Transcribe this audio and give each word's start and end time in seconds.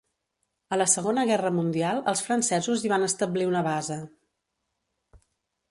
A 0.75 0.77
la 0.81 0.87
segona 0.93 1.25
guerra 1.31 1.51
mundial 1.57 2.01
els 2.13 2.23
francesos 2.29 2.85
hi 2.87 2.93
van 2.95 3.09
establir 3.09 3.47
una 3.53 3.63
base. 3.93 3.99